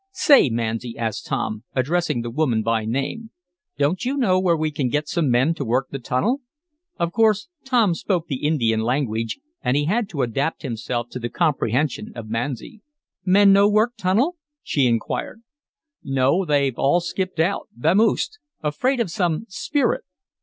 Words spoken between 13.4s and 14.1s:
no work